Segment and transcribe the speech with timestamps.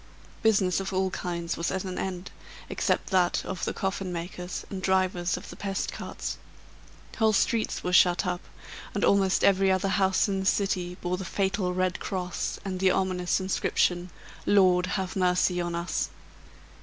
[0.41, 2.31] Business of all kinds was at an end,
[2.69, 6.37] except that of the coffin makers and drivers of the pest cart.
[7.19, 8.41] Whole streets were shut up,
[8.95, 12.89] and almost every other house in the city bore the fatal red cross, and the
[12.89, 14.09] ominous inscription,
[14.47, 16.09] "Lord have mercy on us".